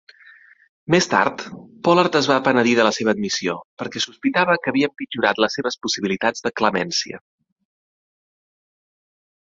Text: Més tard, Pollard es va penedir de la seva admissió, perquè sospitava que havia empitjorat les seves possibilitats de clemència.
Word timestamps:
Més 0.93 1.07
tard, 1.09 1.43
Pollard 1.87 2.17
es 2.19 2.29
va 2.31 2.37
penedir 2.47 2.73
de 2.79 2.87
la 2.87 2.93
seva 2.99 3.13
admissió, 3.17 3.55
perquè 3.83 4.03
sospitava 4.07 4.55
que 4.63 4.71
havia 4.73 4.89
empitjorat 4.93 5.43
les 5.45 5.59
seves 5.59 5.79
possibilitats 5.87 6.47
de 6.49 6.53
clemència. 6.63 7.21